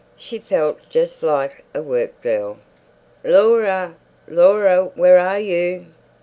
She 0.17 0.39
felt 0.39 0.79
just 0.89 1.21
like 1.21 1.63
a 1.75 1.83
work 1.83 2.23
girl. 2.23 2.57
"Laura, 3.23 3.97
Laura, 4.27 4.85
where 4.95 5.19
are 5.19 5.39
you? 5.39 5.85